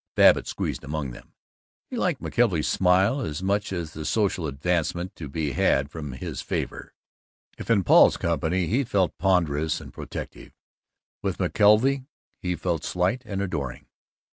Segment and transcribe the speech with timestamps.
[0.15, 1.35] Babbitt squeezed among them.
[1.91, 6.41] He liked McKelvey's smile as much as the social advancement to be had from his
[6.41, 6.95] favor.
[7.59, 10.53] If in Paul's company he felt ponderous and protective,
[11.21, 12.07] with McKelvey
[12.39, 13.85] he felt slight and adoring.